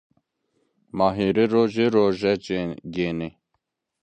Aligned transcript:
Ma 0.97 1.07
hirê 1.17 1.45
roji 1.53 1.85
roze 1.93 2.33
cême. 2.93 3.29